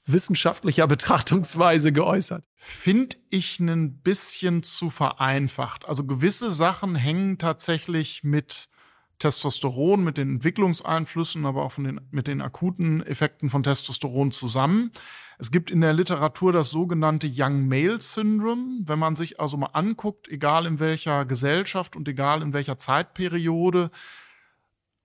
wissenschaftlicher 0.06 0.86
Betrachtungsweise 0.86 1.92
geäußert? 1.92 2.44
Finde 2.56 3.18
ich 3.30 3.60
ein 3.60 3.98
bisschen 4.02 4.62
zu 4.62 4.92
vereinfacht. 4.92 5.86
Also 5.86 6.06
gewisse 6.06 6.52
Sachen 6.52 6.94
hängen 6.94 7.40
tatsächlich 7.40 8.24
mit 8.24 8.70
Testosteron 9.20 10.04
mit 10.04 10.18
den 10.18 10.36
Entwicklungseinflüssen, 10.36 11.46
aber 11.46 11.64
auch 11.64 11.76
den, 11.76 12.02
mit 12.12 12.28
den 12.28 12.42
akuten 12.42 13.02
Effekten 13.06 13.50
von 13.50 13.64
Testosteron 13.64 14.32
zusammen. 14.32 14.92
Es 15.40 15.52
gibt 15.52 15.72
in 15.72 15.82
der 15.82 15.94
Literatur 15.94 16.54
das 16.54 16.70
sogenannte 16.70 17.30
Young 17.32 17.68
Male 17.68 18.00
Syndrome. 18.00 18.82
Wenn 18.86 19.00
man 19.00 19.16
sich 19.16 19.40
also 19.40 19.58
mal 19.58 19.72
anguckt, 19.74 20.28
egal 20.28 20.66
in 20.66 20.80
welcher 20.80 21.26
Gesellschaft 21.26 21.96
und 21.96 22.08
egal 22.08 22.42
in 22.42 22.54
welcher 22.54 22.78
Zeitperiode, 22.78 23.92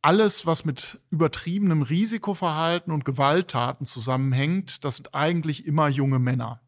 alles, 0.02 0.46
was 0.46 0.64
mit 0.64 1.00
übertriebenem 1.10 1.82
Risikoverhalten 1.82 2.92
und 2.92 3.04
Gewalttaten 3.04 3.84
zusammenhängt, 3.84 4.84
das 4.84 4.96
sind 4.96 5.14
eigentlich 5.14 5.66
immer 5.66 5.88
junge 5.88 6.18
Männer. 6.18 6.60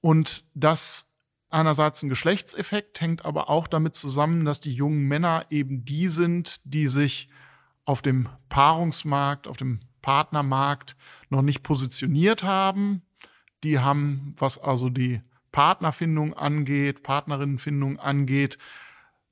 Und 0.00 0.44
das 0.54 1.06
einerseits 1.54 2.02
ein 2.02 2.08
Geschlechtseffekt, 2.08 3.00
hängt 3.00 3.24
aber 3.24 3.48
auch 3.48 3.68
damit 3.68 3.94
zusammen, 3.94 4.44
dass 4.44 4.60
die 4.60 4.74
jungen 4.74 5.06
Männer 5.06 5.46
eben 5.50 5.84
die 5.84 6.08
sind, 6.08 6.60
die 6.64 6.88
sich 6.88 7.28
auf 7.84 8.02
dem 8.02 8.28
Paarungsmarkt, 8.48 9.46
auf 9.46 9.56
dem 9.56 9.80
Partnermarkt 10.04 10.96
noch 11.30 11.40
nicht 11.40 11.62
positioniert 11.62 12.44
haben. 12.44 13.00
Die 13.62 13.78
haben, 13.78 14.34
was 14.36 14.58
also 14.58 14.90
die 14.90 15.22
Partnerfindung 15.50 16.34
angeht, 16.34 17.02
Partnerinnenfindung 17.02 17.98
angeht, 17.98 18.58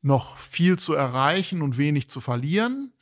noch 0.00 0.38
viel 0.38 0.78
zu 0.78 0.94
erreichen 0.94 1.60
und 1.60 1.76
wenig 1.76 2.08
zu 2.08 2.20
verlieren. 2.20 2.94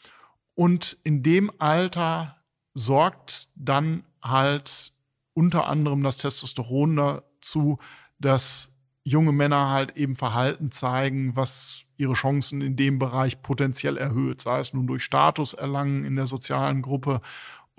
Und 0.56 0.98
in 1.04 1.22
dem 1.22 1.52
Alter 1.60 2.38
sorgt 2.74 3.48
dann 3.54 4.02
halt 4.20 4.92
unter 5.32 5.68
anderem 5.68 6.02
das 6.02 6.18
Testosteron 6.18 6.96
dazu, 6.96 7.78
dass 8.18 8.72
junge 9.04 9.32
Männer 9.32 9.70
halt 9.70 9.96
eben 9.96 10.16
Verhalten 10.16 10.72
zeigen, 10.72 11.36
was 11.36 11.84
ihre 11.96 12.14
Chancen 12.14 12.62
in 12.62 12.74
dem 12.74 12.98
Bereich 12.98 13.42
potenziell 13.42 13.96
erhöht, 13.96 14.40
sei 14.40 14.58
es 14.58 14.72
nun 14.72 14.88
durch 14.88 15.04
Status 15.04 15.54
erlangen 15.54 16.04
in 16.04 16.16
der 16.16 16.26
sozialen 16.26 16.82
Gruppe 16.82 17.20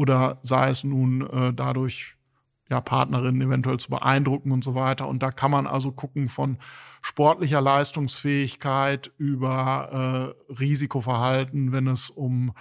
oder 0.01 0.39
sei 0.41 0.69
es 0.69 0.83
nun 0.83 1.21
äh, 1.29 1.53
dadurch, 1.53 2.15
ja, 2.71 2.81
Partnerinnen 2.81 3.41
eventuell 3.41 3.77
zu 3.77 3.91
beeindrucken 3.91 4.51
und 4.51 4.63
so 4.63 4.73
weiter. 4.73 5.07
Und 5.07 5.21
da 5.21 5.29
kann 5.31 5.51
man 5.51 5.67
also 5.67 5.91
gucken 5.91 6.27
von 6.27 6.57
sportlicher 7.03 7.61
Leistungsfähigkeit 7.61 9.11
über 9.17 10.33
äh, 10.49 10.53
Risikoverhalten, 10.53 11.71
wenn 11.71 11.87
es 11.87 12.09
um 12.09 12.53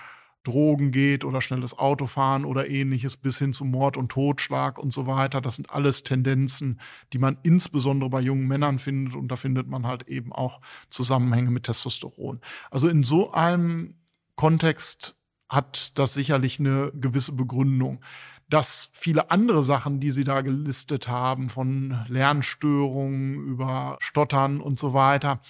Drogen 0.42 0.90
geht 0.90 1.24
oder 1.24 1.40
schnelles 1.40 1.78
Autofahren 1.78 2.44
oder 2.44 2.68
ähnliches 2.68 3.16
bis 3.16 3.38
hin 3.38 3.54
zu 3.54 3.64
Mord 3.64 3.96
und 3.96 4.10
Totschlag 4.10 4.78
und 4.78 4.92
so 4.92 5.06
weiter. 5.06 5.40
Das 5.40 5.56
sind 5.56 5.70
alles 5.70 6.02
Tendenzen, 6.02 6.80
die 7.14 7.18
man 7.18 7.38
insbesondere 7.42 8.10
bei 8.10 8.20
jungen 8.20 8.48
Männern 8.48 8.78
findet 8.78 9.14
und 9.14 9.28
da 9.28 9.36
findet 9.36 9.68
man 9.68 9.86
halt 9.86 10.08
eben 10.08 10.32
auch 10.32 10.60
Zusammenhänge 10.90 11.50
mit 11.50 11.64
Testosteron. 11.64 12.40
Also 12.70 12.88
in 12.88 13.02
so 13.02 13.32
einem 13.32 13.94
Kontext 14.34 15.14
hat 15.50 15.98
das 15.98 16.14
sicherlich 16.14 16.58
eine 16.58 16.92
gewisse 16.94 17.32
Begründung. 17.32 18.00
Dass 18.48 18.88
viele 18.92 19.30
andere 19.30 19.62
Sachen, 19.62 20.00
die 20.00 20.10
Sie 20.10 20.24
da 20.24 20.40
gelistet 20.40 21.08
haben, 21.08 21.50
von 21.50 22.04
Lernstörungen 22.08 23.34
über 23.46 23.96
Stottern 24.00 24.60
und 24.60 24.78
so 24.78 24.94
weiter, 24.94 25.40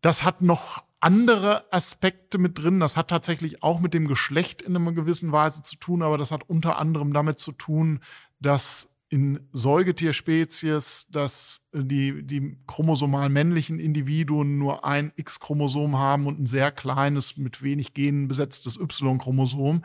das 0.00 0.24
hat 0.24 0.40
noch 0.40 0.82
andere 1.00 1.72
Aspekte 1.72 2.38
mit 2.38 2.58
drin. 2.58 2.80
Das 2.80 2.96
hat 2.96 3.08
tatsächlich 3.08 3.62
auch 3.62 3.80
mit 3.80 3.94
dem 3.94 4.06
Geschlecht 4.06 4.62
in 4.62 4.76
einer 4.76 4.92
gewissen 4.92 5.32
Weise 5.32 5.62
zu 5.62 5.76
tun, 5.76 6.02
aber 6.02 6.18
das 6.18 6.30
hat 6.30 6.48
unter 6.48 6.78
anderem 6.78 7.12
damit 7.12 7.38
zu 7.38 7.52
tun, 7.52 8.00
dass 8.40 8.88
in 9.10 9.40
Säugetierspezies, 9.52 11.08
dass 11.10 11.62
die, 11.72 12.22
die 12.22 12.56
chromosomal 12.68 13.28
männlichen 13.28 13.80
Individuen 13.80 14.56
nur 14.56 14.84
ein 14.84 15.12
X-Chromosom 15.16 15.98
haben 15.98 16.26
und 16.26 16.38
ein 16.38 16.46
sehr 16.46 16.70
kleines, 16.70 17.36
mit 17.36 17.60
wenig 17.60 17.92
Genen 17.92 18.28
besetztes 18.28 18.76
Y-Chromosom. 18.76 19.82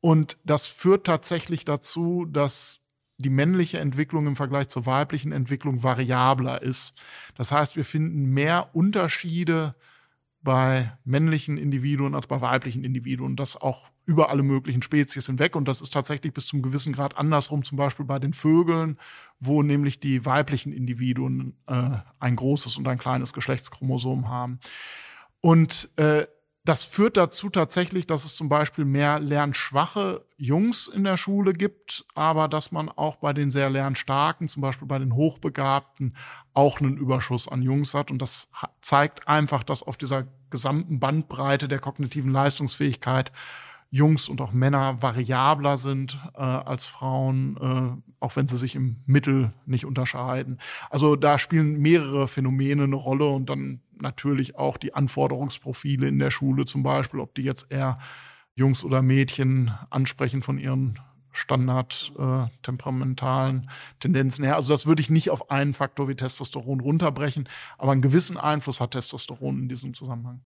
Und 0.00 0.38
das 0.44 0.68
führt 0.68 1.06
tatsächlich 1.06 1.64
dazu, 1.64 2.24
dass 2.24 2.82
die 3.18 3.30
männliche 3.30 3.80
Entwicklung 3.80 4.28
im 4.28 4.36
Vergleich 4.36 4.68
zur 4.68 4.86
weiblichen 4.86 5.32
Entwicklung 5.32 5.82
variabler 5.82 6.62
ist. 6.62 6.94
Das 7.34 7.50
heißt, 7.50 7.74
wir 7.74 7.84
finden 7.84 8.32
mehr 8.32 8.70
Unterschiede 8.74 9.72
bei 10.42 10.92
männlichen 11.04 11.56
Individuen 11.56 12.14
als 12.14 12.26
bei 12.26 12.40
weiblichen 12.40 12.84
Individuen. 12.84 13.36
Das 13.36 13.56
auch 13.56 13.90
über 14.04 14.30
alle 14.30 14.42
möglichen 14.42 14.82
Spezies 14.82 15.26
hinweg. 15.26 15.54
Und 15.54 15.68
das 15.68 15.80
ist 15.80 15.92
tatsächlich 15.92 16.32
bis 16.32 16.46
zum 16.46 16.62
gewissen 16.62 16.92
Grad 16.92 17.16
andersrum, 17.16 17.62
zum 17.62 17.78
Beispiel 17.78 18.04
bei 18.04 18.18
den 18.18 18.32
Vögeln, 18.32 18.98
wo 19.38 19.62
nämlich 19.62 20.00
die 20.00 20.24
weiblichen 20.26 20.72
Individuen 20.72 21.54
äh, 21.66 21.98
ein 22.18 22.36
großes 22.36 22.76
und 22.76 22.88
ein 22.88 22.98
kleines 22.98 23.32
Geschlechtschromosom 23.32 24.28
haben. 24.28 24.58
Und 25.40 25.90
äh, 25.96 26.26
das 26.64 26.84
führt 26.84 27.16
dazu 27.16 27.50
tatsächlich, 27.50 28.06
dass 28.06 28.24
es 28.24 28.36
zum 28.36 28.48
Beispiel 28.48 28.84
mehr 28.84 29.18
lernschwache 29.18 30.24
Jungs 30.36 30.86
in 30.86 31.02
der 31.02 31.16
Schule 31.16 31.54
gibt, 31.54 32.04
aber 32.14 32.46
dass 32.46 32.70
man 32.70 32.88
auch 32.88 33.16
bei 33.16 33.32
den 33.32 33.50
sehr 33.50 33.68
lernstarken, 33.68 34.46
zum 34.46 34.62
Beispiel 34.62 34.86
bei 34.86 35.00
den 35.00 35.14
Hochbegabten, 35.14 36.16
auch 36.54 36.80
einen 36.80 36.96
Überschuss 36.96 37.48
an 37.48 37.62
Jungs 37.62 37.94
hat. 37.94 38.12
Und 38.12 38.22
das 38.22 38.48
zeigt 38.80 39.26
einfach, 39.26 39.64
dass 39.64 39.82
auf 39.82 39.96
dieser 39.96 40.28
gesamten 40.50 41.00
Bandbreite 41.00 41.66
der 41.66 41.80
kognitiven 41.80 42.30
Leistungsfähigkeit 42.30 43.32
Jungs 43.90 44.28
und 44.28 44.40
auch 44.40 44.52
Männer 44.52 45.02
variabler 45.02 45.76
sind 45.76 46.18
äh, 46.34 46.40
als 46.40 46.86
Frauen, 46.86 47.58
äh, 47.60 48.12
auch 48.20 48.36
wenn 48.36 48.46
sie 48.46 48.56
sich 48.56 48.74
im 48.74 48.96
Mittel 49.04 49.52
nicht 49.66 49.84
unterscheiden. 49.84 50.58
Also 50.88 51.14
da 51.14 51.36
spielen 51.38 51.78
mehrere 51.78 52.26
Phänomene 52.26 52.84
eine 52.84 52.96
Rolle 52.96 53.26
und 53.26 53.50
dann 53.50 53.80
natürlich 54.02 54.56
auch 54.56 54.76
die 54.76 54.94
Anforderungsprofile 54.94 56.06
in 56.08 56.18
der 56.18 56.30
Schule 56.30 56.66
zum 56.66 56.82
Beispiel, 56.82 57.20
ob 57.20 57.34
die 57.34 57.42
jetzt 57.42 57.70
eher 57.70 57.98
Jungs 58.54 58.84
oder 58.84 59.00
Mädchen 59.00 59.72
ansprechen 59.88 60.42
von 60.42 60.58
ihren 60.58 60.98
Standard 61.32 62.12
äh, 62.18 62.46
Tendenzen 64.00 64.44
her. 64.44 64.56
Also 64.56 64.74
das 64.74 64.86
würde 64.86 65.00
ich 65.00 65.08
nicht 65.08 65.30
auf 65.30 65.50
einen 65.50 65.72
Faktor 65.72 66.08
wie 66.08 66.14
Testosteron 66.14 66.80
runterbrechen, 66.80 67.48
aber 67.78 67.92
einen 67.92 68.02
gewissen 68.02 68.36
Einfluss 68.36 68.80
hat 68.80 68.90
Testosteron 68.90 69.60
in 69.60 69.68
diesem 69.68 69.94
Zusammenhang. 69.94 70.42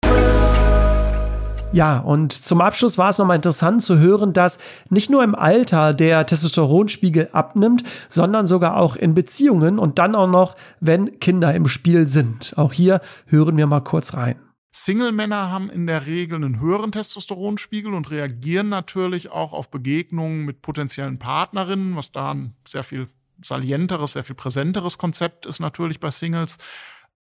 Ja, 1.73 1.99
und 1.99 2.33
zum 2.33 2.61
Abschluss 2.61 2.99
war 2.99 3.11
es 3.11 3.19
nochmal 3.19 3.37
interessant 3.37 3.83
zu 3.83 3.99
hören, 3.99 4.33
dass 4.33 4.59
nicht 4.91 5.11
nur 5.11 5.25
im 5.25 5.35
Alter 5.35 5.93
der 5.93 6.25
Testosteronspiegel 6.25 7.31
abnimmt, 7.33 7.83
sondern 8.09 8.47
sogar 8.47 8.77
auch 8.77 8.95
in 8.95 9.15
Beziehungen 9.15 9.79
und 9.79 9.99
dann 9.99 10.15
auch 10.15 10.29
noch, 10.29 10.55
wenn 10.81 11.19
Kinder 11.19 11.53
im 11.55 11.67
Spiel 11.67 12.07
sind. 12.07 12.55
Auch 12.57 12.73
hier 12.73 13.01
hören 13.27 13.57
wir 13.57 13.67
mal 13.67 13.81
kurz 13.81 14.15
rein. 14.15 14.37
Single-Männer 14.77 15.51
haben 15.51 15.71
in 15.71 15.87
der 15.87 16.07
Regel 16.07 16.37
einen 16.37 16.61
höheren 16.61 16.91
Testosteronspiegel 16.91 17.95
und 17.95 18.11
reagieren 18.11 18.69
natürlich 18.69 19.31
auch 19.31 19.53
auf 19.53 19.71
Begegnungen 19.71 20.45
mit 20.45 20.63
potenziellen 20.63 21.21
Partnerinnen, 21.21 21.95
was 21.95 22.11
da 22.11 22.33
ein 22.33 22.55
sehr 22.67 22.83
viel 22.83 23.09
salienteres, 23.43 24.13
sehr 24.13 24.25
viel 24.25 24.35
präsenteres 24.35 24.99
Konzept 24.99 25.47
ist 25.47 25.61
natürlich 25.61 26.01
bei 26.01 26.11
Singles 26.11 26.59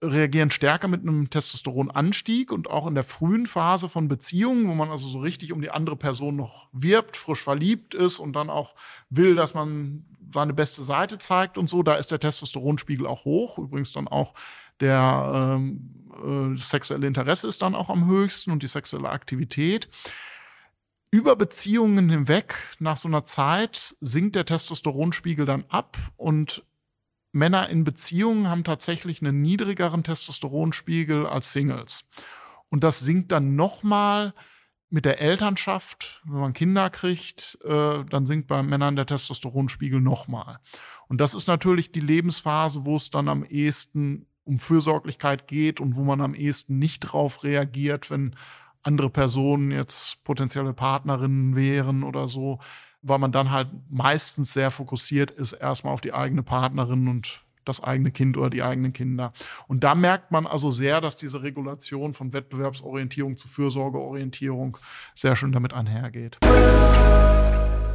reagieren 0.02 0.52
stärker 0.52 0.88
mit 0.88 1.02
einem 1.02 1.30
Testosteronanstieg 1.30 2.52
und 2.52 2.70
auch 2.70 2.88
in 2.88 2.96
der 2.96 3.04
frühen 3.04 3.48
Phase 3.48 3.88
von 3.88 4.08
Beziehungen, 4.08 4.68
wo 4.68 4.74
man 4.74 4.90
also 4.90 5.08
so 5.08 5.20
richtig 5.20 5.54
um 5.54 5.62
die 5.62 5.72
andere 5.72 5.96
Person 5.96 6.36
noch 6.36 6.70
wirbt, 6.74 7.16
frisch 7.16 7.42
verliebt 7.42 7.94
ist 7.94 8.20
und 8.20 8.34
dann 8.34 8.50
auch 8.50 8.76
will, 9.10 9.36
dass 9.36 9.54
man 9.54 10.06
seine 10.34 10.54
beste 10.54 10.84
Seite 10.84 11.20
zeigt 11.20 11.58
und 11.58 11.70
so, 11.70 11.84
da 11.84 11.96
ist 11.96 12.12
der 12.12 12.20
Testosteronspiegel 12.20 13.06
auch 13.08 13.26
hoch. 13.26 13.58
Übrigens 13.60 13.92
dann 13.92 14.08
auch 14.08 14.34
der 14.80 15.58
ähm, 15.58 16.56
äh, 16.56 16.58
sexuelle 16.58 17.08
Interesse 17.08 17.48
ist 17.48 17.62
dann 17.62 17.76
auch 17.76 17.90
am 17.90 18.08
höchsten 18.08 18.52
und 18.52 18.64
die 18.64 18.68
sexuelle 18.68 19.10
Aktivität. 19.10 19.88
Über 21.12 21.36
Beziehungen 21.36 22.10
hinweg, 22.10 22.56
nach 22.80 22.98
so 22.98 23.08
einer 23.08 23.24
Zeit, 23.24 23.96
sinkt 24.02 24.36
der 24.36 24.46
Testosteronspiegel 24.46 25.46
dann 25.46 25.64
ab 25.70 25.98
und 26.18 26.64
Männer 27.34 27.68
in 27.70 27.84
Beziehungen 27.84 28.48
haben 28.48 28.64
tatsächlich 28.64 29.22
einen 29.22 29.42
niedrigeren 29.42 30.04
Testosteronspiegel 30.04 31.26
als 31.26 31.52
Singles. 31.52 32.06
Und 32.70 32.84
das 32.84 33.00
sinkt 33.00 33.32
dann 33.32 33.56
nochmal 33.56 34.34
mit 34.90 35.06
der 35.06 35.20
Elternschaft, 35.20 36.22
wenn 36.26 36.40
man 36.40 36.54
Kinder 36.54 36.92
kriegt, 36.92 37.58
äh, 37.64 38.06
dann 38.08 38.28
sinkt 38.28 38.48
bei 38.48 38.62
Männern 38.62 38.96
der 38.96 39.08
Testosteronspiegel 39.08 40.00
nochmal. 40.00 40.60
Und 41.08 41.20
das 41.20 41.34
ist 41.34 41.48
natürlich 41.48 41.92
die 41.92 42.00
Lebensphase, 42.00 42.86
wo 42.86 42.96
es 42.96 43.10
dann 43.10 43.28
am 43.28 43.44
ehesten 43.44 44.28
um 44.44 44.60
Fürsorglichkeit 44.60 45.48
geht 45.48 45.80
und 45.80 45.96
wo 45.96 46.04
man 46.04 46.22
am 46.22 46.36
ehesten 46.36 46.78
nicht 46.78 47.00
drauf 47.00 47.44
reagiert, 47.44 48.12
wenn 48.12 48.36
andere 48.84 49.10
Personen 49.10 49.72
jetzt 49.72 50.24
potenzielle 50.24 50.74
Partnerinnen 50.74 51.56
wären 51.56 52.04
oder 52.04 52.28
so 52.28 52.60
weil 53.04 53.20
man 53.20 53.32
dann 53.32 53.52
halt 53.52 53.68
meistens 53.90 54.54
sehr 54.54 54.72
fokussiert 54.72 55.30
ist, 55.32 55.54
erstmal 55.54 55.94
auf 55.94 56.02
die 56.02 56.14
eigene 56.14 56.42
Partnerin 56.42 57.08
und 57.08 57.42
das 57.66 57.82
eigene 57.82 58.12
Kind 58.12 58.38
oder 58.38 58.50
die 58.50 58.64
eigenen 58.64 58.94
Kinder. 58.94 59.34
Und 59.68 59.84
da 59.84 59.96
merkt 59.96 60.32
man 60.32 60.48
also 60.48 60.72
sehr, 60.72 61.02
dass 61.02 61.18
diese 61.18 61.44
Regulation 61.44 62.14
von 62.14 62.34
Wettbewerbsorientierung 62.34 63.38
zu 63.38 63.48
Fürsorgeorientierung 63.48 64.78
sehr 65.16 65.36
schön 65.36 65.52
damit 65.52 65.74
einhergeht. 65.74 66.40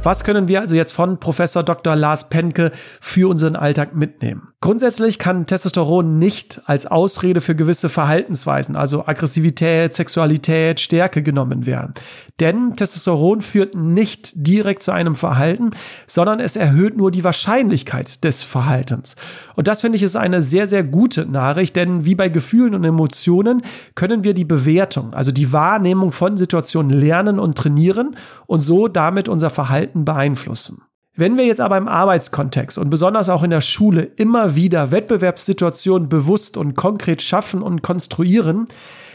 Was 0.01 0.23
können 0.23 0.47
wir 0.47 0.61
also 0.61 0.75
jetzt 0.75 0.93
von 0.93 1.19
Professor 1.19 1.61
Dr. 1.61 1.93
Lars 1.93 2.29
Penke 2.29 2.71
für 3.01 3.29
unseren 3.29 3.57
Alltag 3.57 3.93
mitnehmen? 3.93 4.49
Grundsätzlich 4.61 5.19
kann 5.19 5.45
Testosteron 5.45 6.19
nicht 6.19 6.61
als 6.65 6.85
Ausrede 6.85 7.39
für 7.39 7.55
gewisse 7.55 7.87
Verhaltensweisen, 7.87 8.75
also 8.75 9.05
Aggressivität, 9.07 9.93
Sexualität, 9.93 10.81
Stärke 10.81 11.23
genommen 11.23 11.65
werden. 11.65 11.93
Denn 12.41 12.75
Testosteron 12.75 13.39
führt 13.39 13.75
nicht 13.75 14.31
direkt 14.35 14.83
zu 14.83 14.91
einem 14.91 15.15
Verhalten, 15.15 15.71
sondern 16.07 16.41
es 16.41 16.57
erhöht 16.57 16.97
nur 16.97 17.09
die 17.09 17.23
Wahrscheinlichkeit 17.23 18.23
des 18.25 18.43
Verhaltens. 18.43 19.15
Und 19.55 19.67
das 19.67 19.81
finde 19.81 19.95
ich 19.95 20.03
ist 20.03 20.17
eine 20.17 20.41
sehr, 20.41 20.67
sehr 20.67 20.83
gute 20.83 21.25
Nachricht, 21.25 21.77
denn 21.77 22.03
wie 22.03 22.15
bei 22.15 22.27
Gefühlen 22.27 22.75
und 22.75 22.83
Emotionen 22.83 23.63
können 23.95 24.25
wir 24.25 24.33
die 24.33 24.45
Bewertung, 24.45 25.13
also 25.13 25.31
die 25.31 25.53
Wahrnehmung 25.53 26.11
von 26.11 26.37
Situationen 26.37 26.91
lernen 26.91 27.39
und 27.39 27.57
trainieren 27.57 28.15
und 28.45 28.59
so 28.59 28.87
damit 28.89 29.29
unser 29.29 29.49
Verhalten 29.49 29.88
beeinflussen. 29.93 30.83
Wenn 31.15 31.35
wir 31.35 31.45
jetzt 31.45 31.59
aber 31.59 31.77
im 31.77 31.89
Arbeitskontext 31.89 32.77
und 32.77 32.89
besonders 32.89 33.27
auch 33.27 33.43
in 33.43 33.49
der 33.49 33.59
Schule 33.59 34.03
immer 34.03 34.55
wieder 34.55 34.91
Wettbewerbssituationen 34.91 36.07
bewusst 36.07 36.55
und 36.55 36.75
konkret 36.75 37.21
schaffen 37.21 37.61
und 37.61 37.81
konstruieren, 37.81 38.67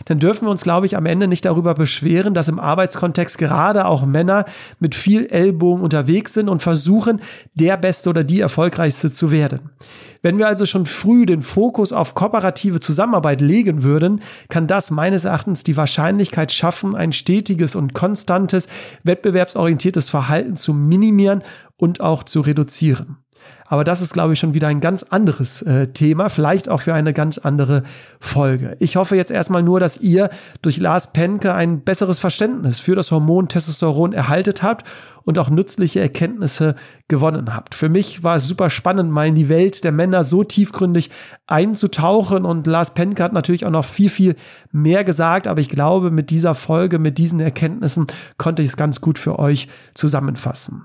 dann 0.05 0.19
dürfen 0.19 0.47
wir 0.47 0.51
uns, 0.51 0.63
glaube 0.63 0.85
ich, 0.85 0.99
am 0.99 1.07
Ende 1.07 1.29
nicht 1.29 1.47
darüber 1.47 1.73
beschweren, 1.73 2.35
dass 2.35 2.49
im 2.49 2.61
Arbeitskontext 2.61 3.39
gerade 3.39 3.87
auch 3.87 4.05
Männer 4.05 4.45
mit 4.81 4.95
viel 4.95 5.27
Ellbogen 5.27 5.83
unterwegs 5.83 6.35
sind 6.35 6.51
und 6.51 6.61
versuchen, 6.61 7.23
der 7.55 7.79
Beste 7.79 8.11
oder 8.11 8.23
die 8.23 8.41
Erfolgreichste 8.41 9.11
zu 9.11 9.31
werden. 9.31 9.71
Wenn 10.25 10.39
wir 10.39 10.49
also 10.49 10.65
schon 10.65 10.87
früh 10.87 11.27
den 11.27 11.43
Fokus 11.43 11.93
auf 11.93 12.15
kooperative 12.15 12.81
Zusammenarbeit 12.81 13.43
legen 13.43 13.83
würden, 13.83 14.23
kann 14.49 14.67
das 14.67 14.91
meines 14.91 15.27
Erachtens 15.27 15.65
die 15.65 15.77
Wahrscheinlichkeit 15.77 16.51
schaffen, 16.51 16.97
ein 16.97 17.13
stetiges 17.13 17.77
und 17.77 17.93
konstantes 17.93 18.67
wettbewerbsorientiertes 19.03 20.09
Verhalten 20.09 20.57
zu 20.57 20.73
minimieren 20.73 21.43
und 21.77 22.01
auch 22.01 22.25
zu 22.25 22.41
reduzieren. 22.41 23.19
Aber 23.67 23.83
das 23.83 24.03
ist, 24.03 24.13
glaube 24.13 24.35
ich, 24.35 24.39
schon 24.39 24.55
wieder 24.55 24.69
ein 24.69 24.81
ganz 24.81 25.03
anderes 25.05 25.63
äh, 25.63 25.89
Thema, 25.89 26.29
vielleicht 26.29 26.69
auch 26.69 26.83
für 26.83 26.95
eine 26.95 27.13
ganz 27.13 27.39
andere 27.39 27.83
Folge. 28.21 28.77
Ich 28.79 28.97
hoffe 28.97 29.17
jetzt 29.17 29.31
erstmal 29.31 29.63
nur, 29.63 29.81
dass 29.81 29.97
ihr 29.99 30.31
durch 30.63 30.77
Lars 30.77 31.13
Penke 31.13 31.55
ein 31.55 31.81
besseres 31.81 32.21
Verständnis 32.21 32.79
für 32.79 32.95
das 32.95 33.11
Hormon 33.11 33.49
Testosteron 33.49 34.13
erhaltet 34.13 34.63
habt 34.63 34.87
und 35.25 35.39
auch 35.39 35.49
nützliche 35.49 36.01
Erkenntnisse 36.01 36.75
gewonnen 37.09 37.55
habt. 37.55 37.75
Für 37.75 37.89
mich 37.89 38.23
war 38.23 38.37
es 38.37 38.47
super 38.47 38.69
spannend, 38.69 39.11
mal 39.11 39.27
in 39.27 39.35
die 39.35 39.49
Welt 39.49 39.83
der 39.83 39.93
Männer 39.93 40.25
so 40.25 40.45
tiefgründig 40.45 41.11
einzutauchen 41.47 42.45
und 42.45 42.67
Lars 42.67 42.95
Penke 42.95 43.25
hat 43.25 43.33
natürlich 43.33 43.65
auch 43.65 43.71
noch 43.71 43.85
viel, 43.85 44.11
viel 44.11 44.37
mehr 44.73 45.05
gesagt, 45.05 45.47
aber 45.47 45.61
ich 45.61 45.71
glaube, 45.71 46.11
mit 46.11 46.31
dieser 46.31 46.55
Folge, 46.55 46.99
mit 46.99 47.19
diesen 47.19 47.41
Erkenntnissen 47.41 48.07
konnte 48.37 48.63
ich 48.63 48.69
es 48.69 48.77
ganz 48.77 49.01
gut 49.01 49.19
für 49.19 49.39
euch 49.39 49.69
zusammenfassen. 49.95 50.85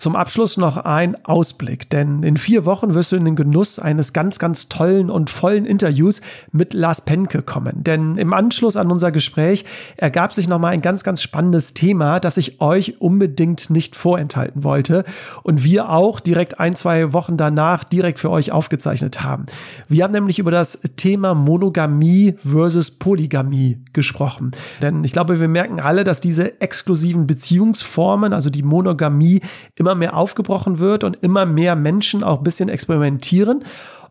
Zum 0.00 0.16
Abschluss 0.16 0.56
noch 0.56 0.78
ein 0.78 1.26
Ausblick, 1.26 1.90
denn 1.90 2.22
in 2.22 2.38
vier 2.38 2.64
Wochen 2.64 2.94
wirst 2.94 3.12
du 3.12 3.16
in 3.16 3.26
den 3.26 3.36
Genuss 3.36 3.78
eines 3.78 4.14
ganz, 4.14 4.38
ganz 4.38 4.70
tollen 4.70 5.10
und 5.10 5.28
vollen 5.28 5.66
Interviews 5.66 6.22
mit 6.52 6.72
Lars 6.72 7.02
Penke 7.02 7.42
kommen. 7.42 7.84
Denn 7.84 8.16
im 8.16 8.32
Anschluss 8.32 8.78
an 8.78 8.90
unser 8.90 9.12
Gespräch 9.12 9.66
ergab 9.98 10.32
sich 10.32 10.48
nochmal 10.48 10.72
ein 10.72 10.80
ganz, 10.80 11.04
ganz 11.04 11.20
spannendes 11.20 11.74
Thema, 11.74 12.18
das 12.18 12.38
ich 12.38 12.62
euch 12.62 12.98
unbedingt 13.02 13.68
nicht 13.68 13.94
vorenthalten 13.94 14.64
wollte 14.64 15.04
und 15.42 15.64
wir 15.64 15.90
auch 15.90 16.20
direkt 16.20 16.60
ein, 16.60 16.76
zwei 16.76 17.12
Wochen 17.12 17.36
danach 17.36 17.84
direkt 17.84 18.20
für 18.20 18.30
euch 18.30 18.52
aufgezeichnet 18.52 19.22
haben. 19.22 19.44
Wir 19.86 20.04
haben 20.04 20.12
nämlich 20.12 20.38
über 20.38 20.50
das 20.50 20.80
Thema 20.96 21.34
Monogamie 21.34 22.36
versus 22.42 22.90
Polygamie 22.90 23.84
gesprochen. 23.92 24.52
Denn 24.80 25.04
ich 25.04 25.12
glaube, 25.12 25.40
wir 25.40 25.48
merken 25.48 25.78
alle, 25.78 26.04
dass 26.04 26.20
diese 26.20 26.58
exklusiven 26.62 27.26
Beziehungsformen, 27.26 28.32
also 28.32 28.48
die 28.48 28.62
Monogamie, 28.62 29.42
immer 29.74 29.89
immer 29.90 29.98
mehr 29.98 30.16
aufgebrochen 30.16 30.78
wird 30.78 31.02
und 31.02 31.18
immer 31.20 31.46
mehr 31.46 31.74
Menschen 31.74 32.22
auch 32.22 32.38
ein 32.38 32.44
bisschen 32.44 32.68
experimentieren. 32.68 33.64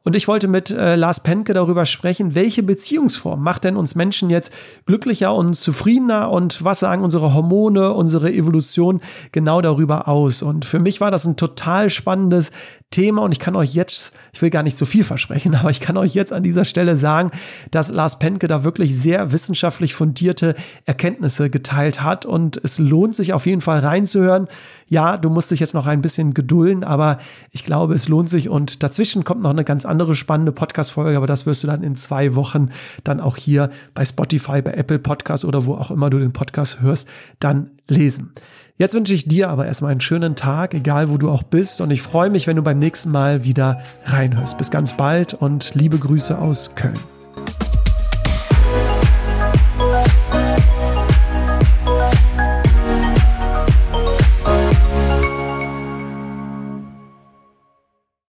Und 0.03 0.15
ich 0.15 0.27
wollte 0.27 0.47
mit 0.47 0.71
äh, 0.71 0.95
Lars 0.95 1.21
Penke 1.21 1.53
darüber 1.53 1.85
sprechen, 1.85 2.35
welche 2.35 2.63
Beziehungsform 2.63 3.41
macht 3.41 3.63
denn 3.63 3.77
uns 3.77 3.95
Menschen 3.95 4.29
jetzt 4.29 4.51
glücklicher 4.85 5.33
und 5.33 5.53
zufriedener 5.53 6.31
und 6.31 6.63
was 6.63 6.79
sagen 6.79 7.03
unsere 7.03 7.33
Hormone, 7.33 7.93
unsere 7.93 8.31
Evolution 8.31 9.01
genau 9.31 9.61
darüber 9.61 10.07
aus. 10.07 10.41
Und 10.41 10.65
für 10.65 10.79
mich 10.79 10.99
war 10.99 11.11
das 11.11 11.25
ein 11.25 11.37
total 11.37 11.89
spannendes 11.89 12.51
Thema 12.91 13.21
und 13.21 13.31
ich 13.31 13.39
kann 13.39 13.55
euch 13.55 13.75
jetzt, 13.75 14.13
ich 14.33 14.41
will 14.41 14.49
gar 14.49 14.63
nicht 14.63 14.77
so 14.77 14.85
viel 14.85 15.03
versprechen, 15.03 15.53
aber 15.59 15.69
ich 15.69 15.79
kann 15.79 15.97
euch 15.97 16.15
jetzt 16.15 16.33
an 16.33 16.43
dieser 16.43 16.65
Stelle 16.65 16.97
sagen, 16.97 17.31
dass 17.71 17.89
Lars 17.89 18.19
Penke 18.19 18.47
da 18.47 18.63
wirklich 18.63 18.97
sehr 18.97 19.31
wissenschaftlich 19.31 19.93
fundierte 19.93 20.55
Erkenntnisse 20.85 21.49
geteilt 21.49 22.01
hat 22.01 22.25
und 22.25 22.59
es 22.63 22.79
lohnt 22.79 23.15
sich 23.15 23.33
auf 23.33 23.45
jeden 23.45 23.61
Fall 23.61 23.79
reinzuhören. 23.79 24.47
Ja, 24.87 25.17
du 25.17 25.29
musst 25.29 25.51
dich 25.51 25.59
jetzt 25.59 25.75
noch 25.75 25.85
ein 25.85 26.01
bisschen 26.01 26.33
gedulden, 26.33 26.83
aber 26.83 27.19
ich 27.51 27.63
glaube, 27.63 27.93
es 27.93 28.07
lohnt 28.09 28.29
sich 28.29 28.49
und 28.49 28.81
dazwischen 28.81 29.23
kommt 29.23 29.43
noch 29.43 29.51
eine 29.51 29.63
ganz 29.63 29.85
andere 29.85 30.15
spannende 30.15 30.51
Podcast-Folge, 30.51 31.15
aber 31.15 31.27
das 31.27 31.45
wirst 31.45 31.61
du 31.61 31.67
dann 31.67 31.83
in 31.83 31.95
zwei 31.95 32.33
Wochen 32.33 32.69
dann 33.03 33.19
auch 33.19 33.37
hier 33.37 33.69
bei 33.93 34.03
Spotify, 34.03 34.63
bei 34.63 34.73
Apple 34.73 34.97
Podcast 34.97 35.45
oder 35.45 35.65
wo 35.65 35.75
auch 35.75 35.91
immer 35.91 36.09
du 36.09 36.17
den 36.17 36.33
Podcast 36.33 36.81
hörst, 36.81 37.07
dann 37.39 37.69
lesen. 37.89 38.33
Jetzt 38.77 38.93
wünsche 38.93 39.13
ich 39.13 39.27
dir 39.27 39.49
aber 39.49 39.65
erstmal 39.65 39.91
einen 39.91 39.99
schönen 39.99 40.35
Tag, 40.35 40.73
egal 40.73 41.09
wo 41.09 41.17
du 41.17 41.29
auch 41.29 41.43
bist. 41.43 41.81
Und 41.81 41.91
ich 41.91 42.01
freue 42.01 42.29
mich, 42.29 42.47
wenn 42.47 42.55
du 42.55 42.61
beim 42.61 42.79
nächsten 42.79 43.11
Mal 43.11 43.43
wieder 43.43 43.81
reinhörst. 44.05 44.57
Bis 44.57 44.71
ganz 44.71 44.95
bald 44.95 45.33
und 45.33 45.75
liebe 45.75 45.97
Grüße 45.97 46.37
aus 46.37 46.75
Köln. 46.75 46.97